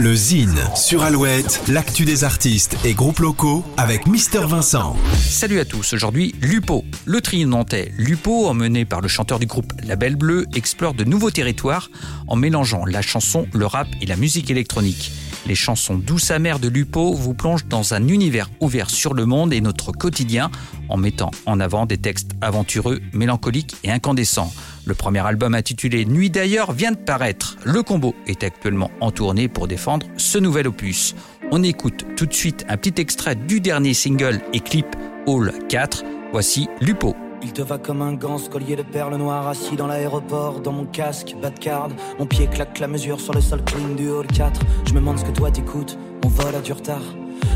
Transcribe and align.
Le 0.00 0.14
Zine 0.14 0.58
sur 0.74 1.02
Alouette, 1.02 1.60
l'actu 1.68 2.06
des 2.06 2.24
artistes 2.24 2.74
et 2.86 2.94
groupes 2.94 3.18
locaux 3.18 3.62
avec 3.76 4.06
Mister 4.06 4.40
Vincent. 4.46 4.96
Salut 5.14 5.60
à 5.60 5.66
tous, 5.66 5.92
aujourd'hui 5.92 6.34
Lupo. 6.40 6.86
Le 7.04 7.20
trio 7.20 7.46
nantais 7.46 7.92
Lupo, 7.98 8.46
emmené 8.46 8.86
par 8.86 9.02
le 9.02 9.08
chanteur 9.08 9.38
du 9.38 9.44
groupe 9.44 9.74
La 9.86 9.96
Belle 9.96 10.16
Bleue, 10.16 10.46
explore 10.54 10.94
de 10.94 11.04
nouveaux 11.04 11.30
territoires 11.30 11.90
en 12.28 12.36
mélangeant 12.36 12.86
la 12.86 13.02
chanson, 13.02 13.46
le 13.52 13.66
rap 13.66 13.88
et 14.00 14.06
la 14.06 14.16
musique 14.16 14.50
électronique. 14.50 15.12
Les 15.46 15.54
chansons 15.54 15.96
douces 15.96 16.30
amères 16.30 16.58
de 16.58 16.68
Lupo 16.68 17.14
vous 17.14 17.34
plongent 17.34 17.66
dans 17.66 17.94
un 17.94 18.06
univers 18.08 18.50
ouvert 18.60 18.90
sur 18.90 19.14
le 19.14 19.26
monde 19.26 19.52
et 19.52 19.60
notre 19.60 19.92
quotidien 19.92 20.50
en 20.88 20.96
mettant 20.96 21.30
en 21.46 21.60
avant 21.60 21.86
des 21.86 21.98
textes 21.98 22.32
aventureux, 22.40 23.00
mélancoliques 23.12 23.76
et 23.84 23.90
incandescents. 23.90 24.52
Le 24.84 24.94
premier 24.94 25.20
album 25.20 25.54
intitulé 25.54 26.04
Nuit 26.04 26.30
d'ailleurs 26.30 26.72
vient 26.72 26.92
de 26.92 26.96
paraître. 26.96 27.56
Le 27.64 27.82
combo 27.82 28.14
est 28.26 28.44
actuellement 28.44 28.90
en 29.00 29.10
tournée 29.10 29.48
pour 29.48 29.68
défendre 29.68 30.06
ce 30.16 30.38
nouvel 30.38 30.68
opus. 30.68 31.14
On 31.52 31.62
écoute 31.62 32.04
tout 32.16 32.26
de 32.26 32.34
suite 32.34 32.64
un 32.68 32.76
petit 32.76 33.00
extrait 33.00 33.34
du 33.34 33.60
dernier 33.60 33.94
single 33.94 34.40
et 34.52 34.60
clip 34.60 34.86
Hall 35.26 35.52
4. 35.68 36.04
Voici 36.32 36.68
Lupo. 36.80 37.16
Il 37.42 37.52
te 37.52 37.62
va 37.62 37.78
comme 37.78 38.02
un 38.02 38.12
gant, 38.12 38.38
collier 38.50 38.76
de 38.76 38.82
perles 38.82 39.16
noires 39.16 39.48
assis 39.48 39.76
dans 39.76 39.86
l'aéroport, 39.86 40.60
dans 40.60 40.72
mon 40.72 40.84
casque, 40.84 41.34
bas 41.40 41.50
de 41.50 41.58
card. 41.58 41.88
Mon 42.18 42.26
pied 42.26 42.46
claque 42.46 42.78
la 42.78 42.86
mesure 42.86 43.20
sur 43.20 43.32
le 43.32 43.40
sol 43.40 43.64
clean 43.64 43.94
du 43.96 44.10
hall 44.10 44.26
4. 44.26 44.60
Je 44.86 44.92
me 44.92 45.00
demande 45.00 45.18
ce 45.18 45.24
que 45.24 45.30
toi 45.30 45.50
t'écoutes, 45.50 45.98
on 46.24 46.28
vole 46.28 46.54
à 46.54 46.60
du 46.60 46.72
retard. 46.72 47.02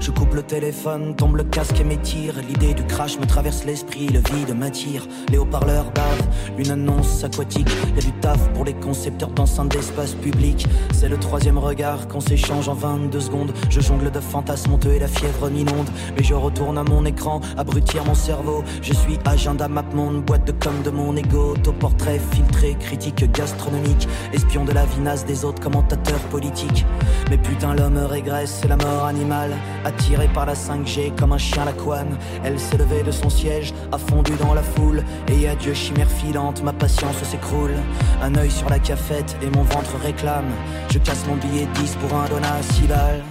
Je 0.00 0.10
coupe 0.10 0.32
le 0.32 0.42
téléphone, 0.42 1.14
tombe 1.14 1.36
le 1.36 1.44
casque 1.44 1.78
et 1.78 1.84
m'étire. 1.84 2.34
L'idée 2.48 2.72
du 2.72 2.82
crash 2.84 3.18
me 3.18 3.26
traverse 3.26 3.64
l'esprit, 3.66 4.08
le 4.08 4.20
vide 4.20 4.56
m'attire. 4.56 5.06
Les 5.30 5.36
haut-parleurs 5.36 5.90
bavent, 5.92 6.26
une 6.56 6.70
annonce 6.70 7.22
aquatique. 7.22 7.68
Y 7.94 7.98
a 7.98 8.00
du 8.00 8.12
taf 8.12 8.48
pour 8.54 8.64
les 8.64 8.72
concepteurs 8.72 9.28
d'enceintes 9.28 9.72
d'espace 9.72 10.14
public. 10.14 10.66
C'est 10.94 11.10
le 11.10 11.18
troisième 11.18 11.58
regard 11.58 12.08
qu'on 12.08 12.20
s'échange 12.20 12.70
en 12.70 12.74
22 12.74 13.20
secondes. 13.20 13.52
Je 13.68 13.80
jongle 13.80 14.10
de 14.10 14.20
fantasmes 14.20 14.72
honteux 14.72 14.94
et 14.94 14.98
la 14.98 15.06
fièvre 15.06 15.50
m'inonde. 15.50 15.90
Mais 16.16 16.24
je 16.24 16.32
retourne 16.32 16.78
à 16.78 16.82
mon 16.82 17.04
écran, 17.04 17.42
abrutir 17.58 18.02
mon 18.06 18.14
cerveau. 18.14 18.64
Je 18.80 18.94
suis 18.94 19.18
agenda 19.26 19.68
map 19.68 19.84
monde, 19.94 20.22
boîte 20.22 20.46
de 20.46 20.52
com 20.52 20.72
de 20.82 20.90
mon 20.90 21.14
ego. 21.14 21.52
Autoportrait 21.52 22.20
filtré, 22.32 22.74
critique 22.80 23.30
gastronomique. 23.32 24.08
Espion 24.32 24.64
de 24.64 24.72
la 24.72 24.86
vinasse 24.86 25.26
des 25.26 25.44
autres 25.44 25.60
commentateurs 25.60 26.20
politiques. 26.30 26.86
Mais 27.28 27.36
putain, 27.36 27.74
l'homme 27.74 27.98
régresse, 27.98 28.60
c'est 28.62 28.68
la 28.68 28.78
mort 28.78 29.04
animale. 29.04 29.52
Attirée 29.90 30.28
par 30.28 30.46
la 30.46 30.54
5G 30.54 31.16
comme 31.16 31.32
un 31.32 31.38
chien 31.38 31.64
la 31.64 31.72
couane, 31.72 32.16
elle 32.44 32.60
s'est 32.60 32.76
levée 32.76 33.02
de 33.02 33.10
son 33.10 33.28
siège, 33.28 33.74
a 33.90 33.98
fondu 33.98 34.30
dans 34.40 34.54
la 34.54 34.62
foule. 34.62 35.02
Et 35.26 35.48
adieu 35.48 35.74
chimère 35.74 36.08
filante, 36.08 36.62
ma 36.62 36.72
patience 36.72 37.20
s'écroule. 37.24 37.74
Un 38.22 38.36
œil 38.36 38.52
sur 38.52 38.70
la 38.70 38.78
cafette 38.78 39.36
et 39.42 39.50
mon 39.50 39.64
ventre 39.64 39.96
réclame. 40.00 40.52
Je 40.92 40.98
casse 41.00 41.26
mon 41.26 41.34
billet 41.34 41.66
10 41.74 41.96
pour 41.96 42.16
un 42.16 42.28
donat 42.28 42.54
à 42.54 42.62
6 42.62 42.82
balles. 42.82 43.24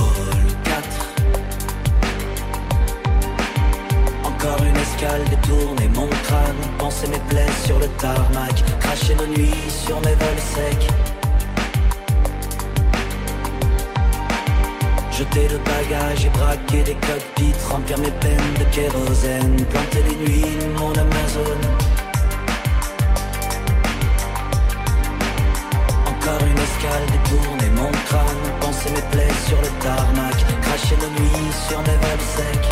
Hall 0.00 0.06
4 0.64 0.78
Encore 4.24 4.64
une 4.64 4.76
escale 4.76 5.24
détourner 5.28 5.88
mon 5.94 6.08
crâne. 6.08 6.56
Penser 6.78 7.08
mes 7.08 7.20
plaies 7.28 7.52
sur 7.66 7.78
le 7.78 7.88
tarmac. 7.98 8.64
Cracher 8.80 9.14
nos 9.14 9.26
nuits 9.26 9.52
sur 9.68 10.00
mes 10.00 10.14
vols 10.14 10.40
secs. 10.54 11.17
Jeter 15.18 15.48
le 15.48 15.58
bagage 15.58 16.26
et 16.26 16.28
braquer 16.28 16.82
des 16.84 16.94
cockpits, 16.94 17.52
remplir 17.68 17.98
mes 17.98 18.12
peines 18.22 18.54
de 18.56 18.64
kérosène, 18.72 19.66
planter 19.68 20.04
les 20.08 20.14
nuits 20.14 20.56
de 20.60 20.78
mon 20.78 20.92
Amazon. 20.92 21.58
Encore 26.06 26.46
une 26.46 26.60
escale 26.66 27.06
détourner 27.10 27.70
mon 27.74 27.90
crâne, 28.06 28.44
penser 28.60 28.90
mes 28.90 29.02
plaies 29.10 29.40
sur 29.48 29.60
le 29.60 29.68
tarmac, 29.82 30.36
cracher 30.62 30.96
nos 31.02 31.10
nuits 31.20 31.52
sur 31.68 31.78
mes 31.80 31.98
vols 32.02 32.26
secs. 32.36 32.68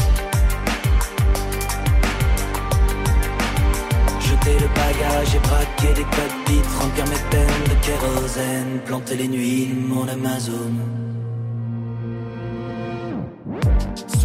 Jeter 4.20 4.58
le 4.60 4.68
bagage 4.68 5.34
et 5.34 5.40
braquer 5.40 5.94
des 5.94 6.04
cockpits, 6.04 6.68
remplir 6.80 7.06
mes 7.06 7.24
peines 7.28 7.64
de 7.70 7.74
kérosène, 7.84 8.78
planter 8.84 9.16
les 9.16 9.26
nuits 9.26 9.74
mon 9.88 10.06
Amazon. 10.06 10.70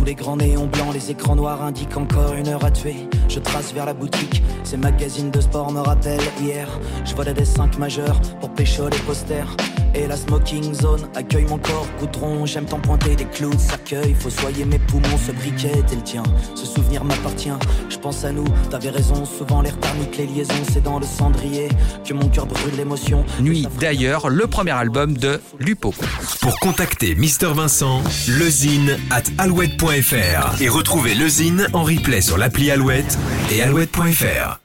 Sous 0.01 0.05
les 0.05 0.15
grands 0.15 0.37
néons 0.37 0.65
blancs, 0.65 0.95
les 0.95 1.11
écrans 1.11 1.35
noirs 1.35 1.61
indiquent 1.61 1.95
encore 1.95 2.33
une 2.33 2.47
heure 2.47 2.65
à 2.65 2.71
tuer. 2.71 3.07
Je 3.29 3.37
trace 3.37 3.71
vers 3.71 3.85
la 3.85 3.93
boutique, 3.93 4.41
ces 4.63 4.75
magazines 4.75 5.29
de 5.29 5.39
sport 5.39 5.71
me 5.71 5.79
rappellent 5.79 6.19
hier. 6.41 6.67
Je 7.05 7.13
volais 7.13 7.35
des 7.35 7.45
5 7.45 7.77
majeurs 7.77 8.19
pour 8.39 8.49
pécho 8.49 8.89
les 8.89 8.97
posters. 8.97 9.55
Et 9.93 10.07
la 10.07 10.15
smoking 10.15 10.73
zone 10.73 11.07
accueille 11.15 11.45
mon 11.45 11.57
corps 11.57 11.87
goudron. 11.99 12.45
J'aime 12.45 12.65
tant 12.65 12.79
pointer 12.79 13.15
des 13.15 13.25
clous 13.25 13.53
de 13.53 13.59
cercueil. 13.59 14.15
Faut 14.17 14.29
soyer 14.29 14.65
mes 14.65 14.79
poumons, 14.79 15.17
ce 15.25 15.31
briquet 15.31 15.71
est 15.71 15.95
le 15.95 16.01
tien. 16.01 16.23
Ce 16.55 16.65
souvenir 16.65 17.03
m'appartient, 17.03 17.49
je 17.89 17.97
pense 17.97 18.23
à 18.23 18.31
nous. 18.31 18.45
T'avais 18.69 18.89
raison, 18.89 19.25
souvent 19.25 19.61
l'air 19.61 19.77
thermique, 19.79 20.17
les 20.17 20.27
liaisons, 20.27 20.53
c'est 20.71 20.83
dans 20.83 20.99
le 20.99 21.05
cendrier 21.05 21.67
que 22.05 22.13
mon 22.13 22.29
cœur 22.29 22.45
brûle 22.45 22.75
l'émotion. 22.77 23.25
Nuit 23.41 23.67
d'ailleurs, 23.79 24.29
le 24.29 24.47
premier 24.47 24.71
album 24.71 25.17
de 25.17 25.41
Lupo. 25.59 25.93
Pour 26.41 26.59
contacter 26.59 27.15
Mister 27.15 27.51
Vincent, 27.53 28.01
lezine 28.27 28.97
at 29.09 29.23
alouette.fr 29.37 30.61
et 30.61 30.69
retrouver 30.69 31.15
lezine 31.15 31.67
en 31.73 31.83
replay 31.83 32.21
sur 32.21 32.37
l'appli 32.37 32.71
Alouette 32.71 33.17
et 33.51 33.61
alouette.fr. 33.61 34.60